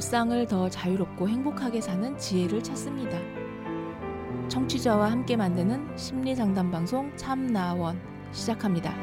[0.00, 3.18] 일상을 더 자유롭고 행복하게 사는 지혜를 찾습니다.
[4.48, 8.00] 청취자와 함께 만드는 심리 상담 방송 참나원
[8.32, 8.94] 시작합니다.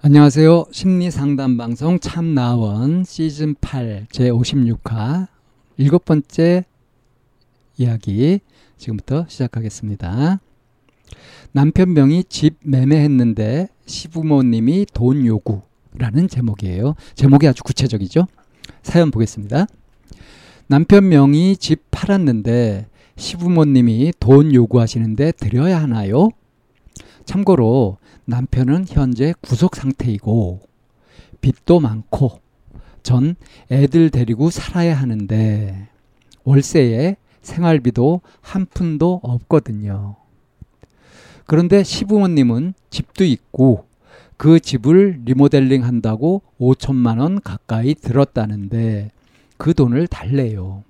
[0.00, 0.64] 안녕하세요.
[0.72, 5.28] 심리 상담 방송 참나원 시즌 8 제 56화
[5.76, 6.64] 일곱 번째
[7.76, 8.40] 이야기
[8.78, 10.40] 지금부터 시작하겠습니다.
[11.52, 16.94] 남편 명의 집 매매했는데 시부모님이 돈 요구라는 제목이에요.
[17.14, 18.26] 제목이 아주 구체적이죠.
[18.82, 19.66] 사연 보겠습니다.
[20.66, 26.28] 남편 명의 집 팔았는데 시부모님이 돈 요구하시는데 드려야 하나요?
[27.24, 27.96] 참고로
[28.26, 30.60] 남편은 현재 구속 상태이고
[31.40, 32.40] 빚도 많고
[33.02, 33.36] 전
[33.70, 35.88] 애들 데리고 살아야 하는데
[36.44, 40.16] 월세에 생활비도 한 푼도 없거든요.
[41.48, 43.86] 그런데 시부모님은 집도 있고
[44.36, 49.10] 그 집을 리모델링 한다고 5천만 원 가까이 들었다는데
[49.56, 50.84] 그 돈을 달래요.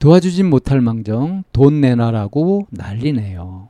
[0.00, 3.68] 도와주진 못할 망정 돈 내놔라고 난리네요.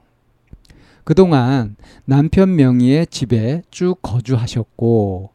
[1.04, 5.28] 그동안 남편 명의의 집에 쭉 거주하셨고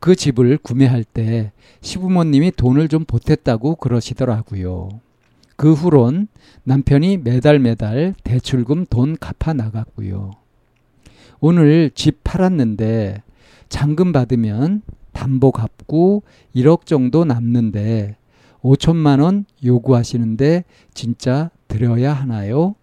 [0.00, 5.00] 그 집을 구매할 때 시부모님이 돈을 좀 보탰다고 그러시더라고요.
[5.60, 6.26] 그 후론
[6.64, 10.30] 남편이 매달 매달 대출금 돈 갚아 나갔고요.
[11.38, 13.22] 오늘 집 팔았는데
[13.68, 14.80] 잔금 받으면
[15.12, 16.22] 담보 갚고
[16.56, 18.16] 1억 정도 남는데
[18.62, 22.74] 5천만 원 요구하시는데 진짜 드려야 하나요?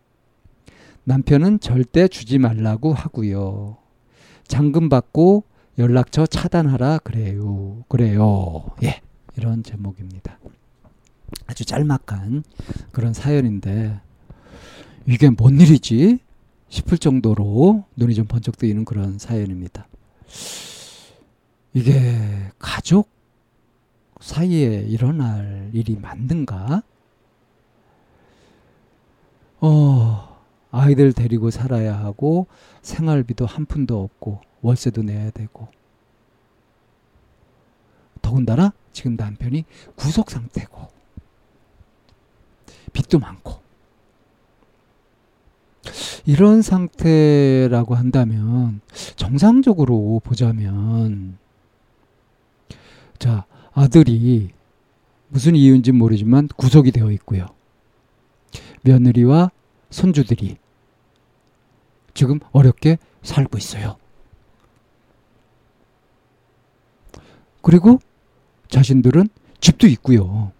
[1.03, 3.77] 남편은 절대 주지 말라고 하고요.
[4.47, 5.45] 잔금 받고
[5.79, 7.85] 연락처 차단하라 그래요.
[7.87, 8.67] 그래요.
[8.83, 9.01] 예.
[9.35, 10.37] 이런 제목입니다.
[11.47, 12.43] 아주 짤막한
[12.91, 13.99] 그런 사연인데
[15.05, 16.19] 이게 뭔 일이지
[16.69, 19.87] 싶을 정도로 눈이 좀 번쩍 뜨이는 그런 사연입니다.
[21.73, 23.09] 이게 가족
[24.19, 26.83] 사이에 일어날 일이 맞는가?
[29.59, 30.37] 어,
[30.71, 32.47] 아이들 데리고 살아야 하고
[32.81, 35.67] 생활비도 한 푼도 없고 월세도 내야 되고
[38.21, 39.63] 더군다나 지금 남편이
[39.95, 40.96] 구속 상태고
[42.93, 43.61] 빚도 많고
[46.25, 48.81] 이런 상태라고 한다면
[49.15, 51.37] 정상적으로 보자면
[53.17, 54.51] 자 아들이
[55.29, 57.47] 무슨 이유인지 모르지만 구속이 되어 있고요.
[58.81, 59.51] 며느리와
[59.89, 60.57] 손주들이
[62.13, 63.97] 지금 어렵게 살고 있어요.
[67.61, 67.99] 그리고
[68.69, 69.27] 자신들은
[69.59, 70.51] 집도 있고요.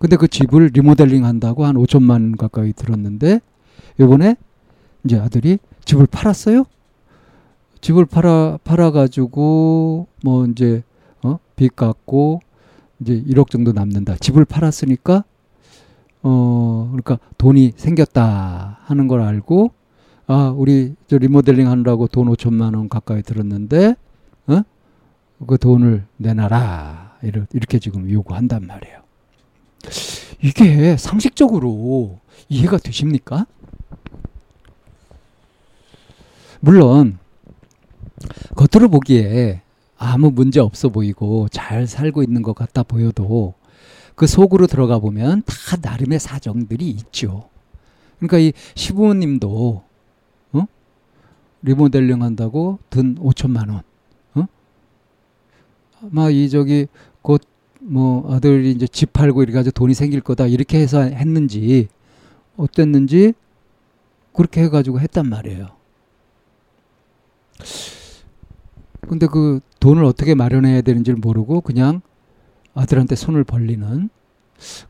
[0.00, 3.40] 근데 그 집을 리모델링 한다고 한 5천만 가까이 들었는데
[4.00, 4.34] 요번에
[5.04, 6.64] 이제 아들이 집을 팔았어요.
[7.82, 10.82] 집을 팔아 팔아 가지고 뭐 이제
[11.20, 12.40] 어빚 갚고
[13.00, 14.16] 이제 1억 정도 남는다.
[14.16, 15.24] 집을 팔았으니까
[16.22, 19.70] 어 그러니까 돈이 생겼다 하는 걸 알고
[20.26, 23.96] 아 우리 저 리모델링 하느라고 돈 5천만 원 가까이 들었는데
[24.46, 27.18] 어그 돈을 내놔라
[27.52, 28.99] 이렇게 지금 요구한단 말이에요.
[30.42, 32.18] 이게 상식적으로
[32.48, 33.46] 이해가 되십니까?
[36.60, 37.18] 물론
[38.56, 39.62] 겉으로 보기에
[39.96, 43.54] 아무 문제 없어 보이고 잘 살고 있는 것 같아 보여도
[44.14, 47.48] 그 속으로 들어가 보면 다 나름의 사정들이 있죠.
[48.18, 49.82] 그러니까 이 시부모님도
[50.52, 50.66] 어?
[51.62, 53.82] 리모델링 한다고 든 5천만 원.
[54.34, 54.46] 어?
[56.02, 56.86] 아마 이 저기
[57.22, 57.42] 곧
[57.80, 61.88] 뭐 아들이 이제 집 팔고 이렇게 가지고 돈이 생길 거다 이렇게 해서 했는지
[62.56, 63.34] 어땠는지
[64.32, 65.68] 그렇게 해가지고 했단 말이에요.
[69.02, 72.00] 근데 그 돈을 어떻게 마련해야 되는지를 모르고 그냥
[72.74, 74.08] 아들한테 손을 벌리는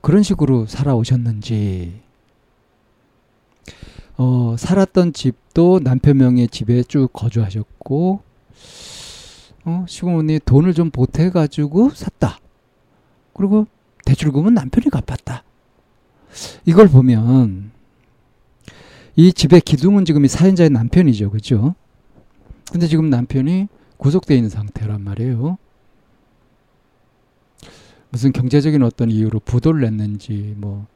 [0.00, 2.00] 그런 식으로 살아오셨는지,
[4.16, 8.20] 어, 살았던 집도 남편 명의 집에 쭉 거주하셨고,
[9.64, 12.38] 어, 시부모님이 돈을 좀 보태 가지고 샀다.
[13.32, 13.66] 그리고
[14.04, 15.44] 대출금은 남편이 갚았다.
[16.64, 17.70] 이걸 보면,
[19.16, 21.30] 이 집의 기둥은 지금 이 사연자의 남편이죠.
[21.30, 21.74] 그죠?
[22.70, 25.58] 근데 지금 남편이 구속되어 있는 상태란 말이에요.
[28.10, 30.86] 무슨 경제적인 어떤 이유로 부도를 냈는지 뭐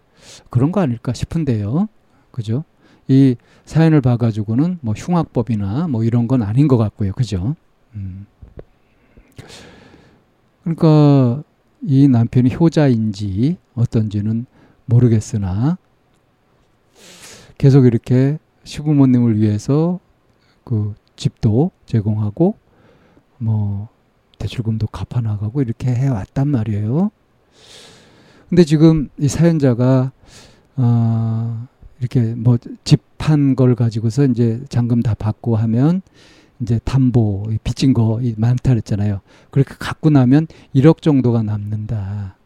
[0.51, 1.89] 그런 거 아닐까 싶은데요.
[2.31, 2.65] 그죠?
[3.09, 7.13] 이 사연을 봐가지고는 뭐 흉악법이나 뭐 이런 건 아닌 것 같고요.
[7.13, 7.55] 그죠?
[7.95, 8.27] 음.
[10.63, 11.43] 그러니까
[11.87, 14.47] 이 남편이 효자인지 어떤지는
[14.87, 15.79] 모르겠으나
[17.59, 20.01] 계속 이렇게 시부모님을 위해서
[20.65, 22.57] 그 집도 제공하고
[23.39, 23.89] 뭐
[24.39, 27.11] 대출금도 갚아 나가고 이렇게 해 왔단 말이에요.
[28.49, 30.13] 근데 지금 이 사연자가
[30.77, 31.67] 어
[32.01, 36.03] 이렇게 뭐 집 판 걸 가지고서 이제 잔금 다 받고 하면
[36.65, 39.21] 이제 담보 빚진 거 많다 그랬잖아요.
[39.51, 42.37] 그렇게 갖고 나면 1억 정도가 남는다.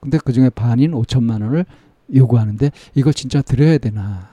[0.00, 1.64] 근데 그 중에 반인 5천만 원을
[2.12, 4.28] 요구하는데 이걸 진짜 드려야 되나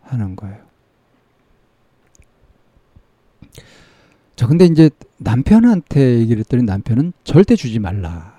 [0.00, 0.58] 하는 거예요.
[4.36, 4.88] 자, 근데 이제
[5.18, 8.32] 남편한테 얘기를 했더니 남편은 절대 주지 말라.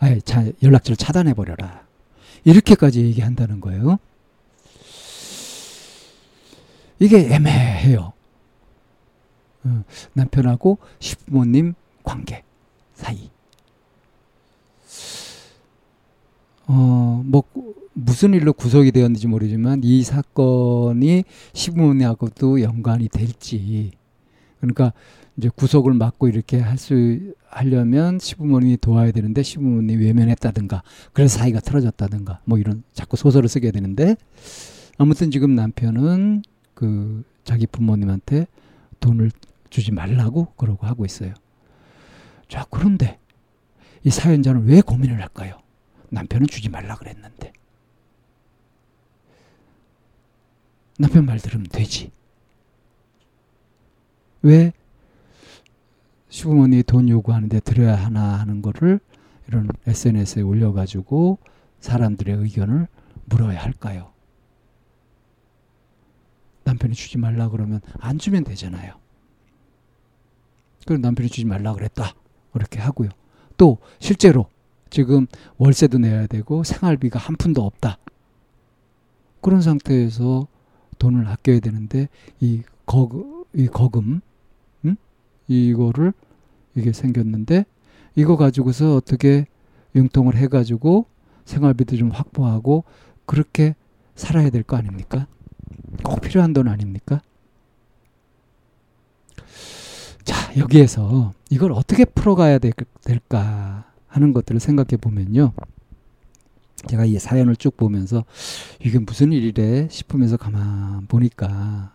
[0.00, 1.84] 아예 자, 연락처를 차단해 버려라.
[2.44, 3.98] 이렇게까지 얘기한다는 거예요.
[7.02, 8.12] 이게 애매해요.
[9.64, 12.44] 어, 남편하고 시부모님 관계
[12.94, 13.28] 사이.
[16.68, 17.42] 어, 뭐,
[17.92, 23.90] 무슨 일로 구속이 되었는지 모르지만 이 사건이 시부모님하고도 연관이 될지.
[24.60, 24.92] 그러니까
[25.36, 32.42] 이제 구속을 막고 이렇게 할 수, 하려면 시부모님이 도와야 되는데 시부모님이 외면했다든가, 그래서 사이가 틀어졌다든가,
[32.44, 34.14] 뭐 이런 자꾸 소설을 쓰게 되는데,
[34.98, 36.42] 아무튼 지금 남편은
[36.82, 38.48] 그 자기 부모님한테
[38.98, 39.30] 돈을
[39.70, 41.32] 주지 말라고 그러고 하고 있어요.
[42.48, 43.20] 자, 그런데
[44.02, 45.60] 이 사연자는 왜 고민을 할까요?
[46.10, 47.52] 남편은 주지 말라 그랬는데.
[50.98, 52.10] 남편 말 들으면 되지.
[54.42, 54.72] 왜
[56.30, 58.98] 시부모님이 돈 요구하는데 드려야 하나 하는 거를
[59.46, 61.38] 이런 SNS에 올려가지고
[61.78, 62.88] 사람들의 의견을
[63.26, 64.10] 물어야 할까요?
[66.72, 68.94] 남편이 주지 말라 그러면 안 주면 되잖아요.
[70.86, 72.14] 그럼 남편이 주지 말라 그랬다.
[72.52, 73.10] 그렇게 하고요.
[73.56, 74.46] 또 실제로
[74.90, 75.26] 지금
[75.58, 77.98] 월세도 내야 되고 생활비가 한 푼도 없다.
[79.40, 80.46] 그런 상태에서
[80.98, 82.08] 돈을 아껴야 되는데
[82.40, 84.20] 이 거, 이 거금,
[84.84, 84.96] 음?
[85.48, 86.12] 이거를
[86.74, 87.64] 이게 생겼는데
[88.16, 89.46] 이거 가지고서 어떻게
[89.94, 91.06] 융통을 해가지고
[91.44, 92.84] 생활비도 좀 확보하고
[93.26, 93.74] 그렇게
[94.14, 95.26] 살아야 될 거 아닙니까?
[96.02, 97.20] 꼭 필요한 돈 아닙니까?
[100.24, 105.52] 자, 여기에서 이걸 어떻게 풀어가야 될까 하는 것들을 생각해 보면요.
[106.86, 108.24] 제가 이 사연을 쭉 보면서
[108.80, 111.92] 이게 무슨 일이래 싶으면서 가만 보니까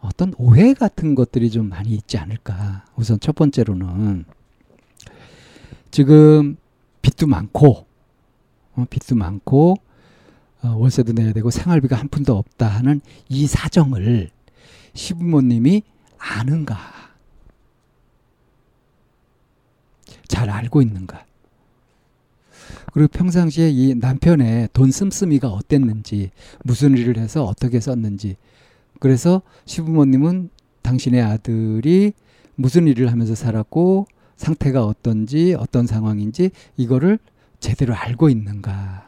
[0.00, 2.84] 어떤 오해 같은 것들이 좀 많이 있지 않을까.
[2.96, 4.24] 우선 첫 번째로는
[5.90, 6.56] 지금
[7.02, 7.86] 빚도 많고,
[8.74, 9.76] 어, 빚도 많고,
[10.62, 14.30] 어, 월세도 내야 되고 생활비가 한 푼도 없다 하는 이 사정을
[14.94, 15.82] 시부모님이
[16.18, 16.78] 아는가?
[20.28, 21.24] 잘 알고 있는가?
[22.92, 26.30] 그리고 평상시에 이 남편의 돈 씀씀이가 어땠는지,
[26.64, 28.36] 무슨 일을 해서 어떻게 썼는지,
[29.00, 30.48] 그래서 시부모님은
[30.82, 32.14] 당신의 아들이
[32.54, 34.06] 무슨 일을 하면서 살았고,
[34.36, 37.18] 상태가 어떤지, 어떤 상황인지, 이거를
[37.60, 39.06] 제대로 알고 있는가.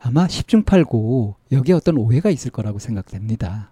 [0.00, 3.70] 아마 10중 8구 여기에 어떤 오해가 있을 거라고 생각됩니다.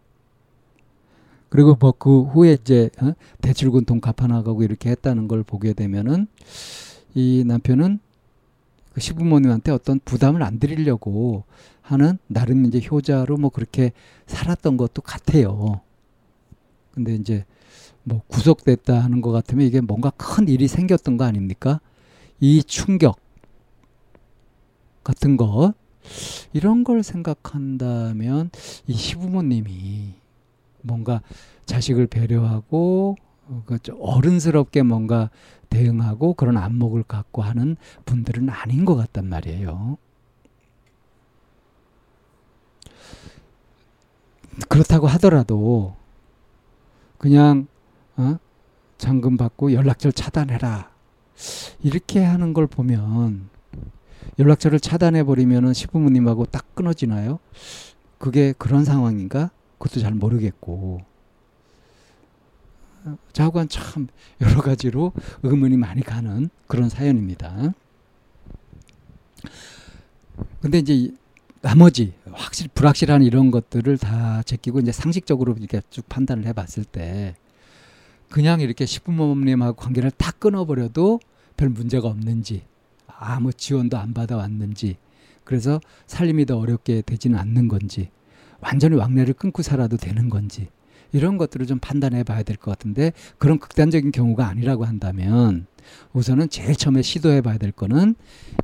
[1.49, 3.13] 그리고 뭐 그 후에 이제 어?
[3.43, 6.29] 대출금 돈 갚아 나가고 이렇게 했다는 걸 보게 되면은
[7.15, 7.99] 이 남편은
[8.95, 11.45] 그 시부모님한테 어떤 부담을 안 드리려고
[11.83, 13.93] 하는 나름 이제 효자로 뭐 그렇게
[14.27, 15.81] 살았던 것도 같아요.
[16.93, 17.45] 근데 이제
[18.03, 21.81] 뭐 구속됐다 하는 것 같으면 이게 뭔가 큰 일이 생겼던 거 아닙니까?
[22.41, 23.19] 이 충격
[25.05, 25.75] 같은 것
[26.53, 28.51] 이런 걸 생각한다면
[28.87, 30.15] 이 시부모님이
[30.83, 31.23] 뭔가
[31.67, 33.17] 자식을 배려하고
[33.47, 35.31] 어, 그 어른스럽게 뭔가
[35.69, 39.99] 대응하고 그런 안목을 갖고 하는 분들은 아닌 것 같단 말이에요.
[44.69, 45.97] 그렇다고 하더라도
[47.19, 47.67] 그냥
[48.17, 48.39] 어?
[48.99, 50.91] 잔금 받고 연락처를 차단해라
[51.83, 53.49] 이렇게 하는 걸 보면
[54.39, 57.39] 연락처를 차단해 버리면은 시부모님하고 딱 끊어지나요?
[58.19, 59.51] 그게 그런 상황인가?
[59.79, 61.01] 그것도 잘 모르겠고.
[63.33, 64.09] 자관 참
[64.41, 65.13] 여러 가지로
[65.43, 67.73] 의문이 많이 가는 그런 사연입니다.
[70.61, 71.13] 근데 이제
[71.63, 77.35] 나머지 확실 불확실한 이런 것들을 다 제끼고 이제 상식적으로 이렇게 쭉 판단을 해봤을 때
[78.31, 81.21] 그냥 이렇게 시부모님하고 관계를 다 끊어버려도
[81.57, 82.63] 별 문제가 없는지
[83.19, 84.97] 아무 지원도 안 받아왔는지
[85.45, 88.11] 그래서 살림이 더 어렵게 되지는 않는 건지
[88.61, 90.69] 완전히 왕래를 끊고 살아도 되는 건지
[91.13, 95.67] 이런 것들을 좀 판단해 봐야 될 것 같은데 그런 극단적인 경우가 아니라고 한다면
[96.13, 98.15] 우선은 제일 처음에 시도해 봐야 될 거는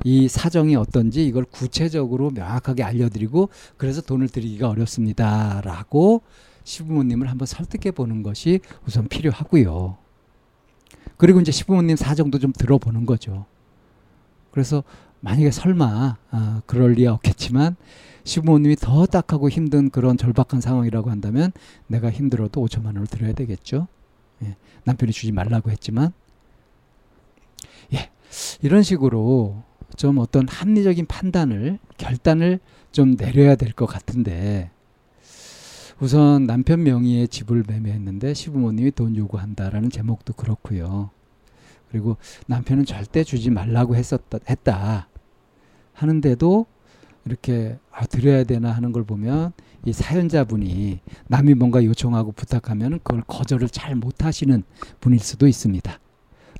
[0.05, 6.21] 이 사정이 어떤지 이걸 구체적으로 명확하게 알려드리고 그래서 돈을 드리기가 어렵습니다라고
[6.63, 9.97] 시부모님을 한번 설득해 보는 것이 우선 필요하고요.
[11.17, 13.45] 그리고 이제 시부모님 사정도 좀 들어보는 거죠.
[14.51, 14.83] 그래서
[15.19, 17.75] 만약에 설마 아, 그럴 리야 없겠지만
[18.23, 21.51] 시부모님이 더 딱하고 힘든 그런 절박한 상황이라고 한다면
[21.87, 23.87] 내가 힘들어도 5천만 원을 드려야 되겠죠.
[24.43, 26.11] 예, 남편이 주지 말라고 했지만
[27.93, 28.09] 예,
[28.61, 29.63] 이런 식으로
[29.95, 32.59] 좀 어떤 합리적인 판단을 결단을
[32.91, 34.69] 좀 내려야 될 것 같은데
[35.99, 41.09] 우선 남편 명의의 집을 매매했는데 시부모님이 돈 요구한다라는 제목도 그렇고요.
[41.91, 42.17] 그리고
[42.47, 45.07] 남편은 절대 주지 말라고 했었다 했다
[45.93, 46.65] 하는데도
[47.25, 49.51] 이렇게 아, 드려야 되나 하는 걸 보면
[49.85, 54.63] 이 사연자분이 남이 뭔가 요청하고 부탁하면 그걸 거절을 잘 못하시는
[54.99, 55.99] 분일 수도 있습니다.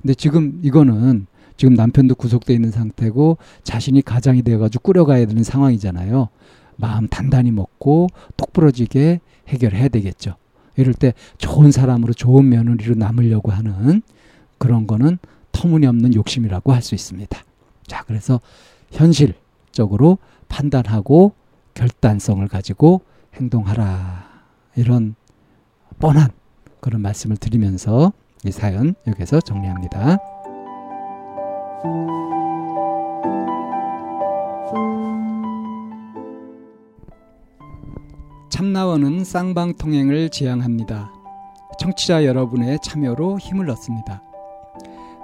[0.02, 6.30] 근데 지금 이거는 지금 남편도 구속돼 있는 상태고 자신이 가장이 되어가지고 꾸려가야 되는 상황이잖아요.
[6.76, 8.08] 마음 단단히 먹고
[8.38, 10.36] 똑부러지게 해결해야 되겠죠.
[10.76, 14.04] 이럴 때 좋은 사람으로 좋은 며느리로 남으려고 하는
[14.58, 15.18] 그런 거는
[15.52, 17.38] 터무니없는 욕심이라고 할 수 있습니다.
[17.88, 18.40] 자, 그래서
[18.92, 20.18] 현실적으로
[20.50, 21.34] 판단하고
[21.74, 23.02] 결단성을 가지고
[23.36, 24.28] 행동하라.
[24.76, 25.16] 이런
[26.00, 26.30] 뻔한
[26.80, 28.14] 그런 말씀을 드리면서
[28.46, 30.18] 이 사연 여기서 정리합니다.
[38.50, 41.12] 참나원은 쌍방통행을 지향합니다.
[41.80, 44.24] 청취자 여러분의 참여로 힘을 얻습니다.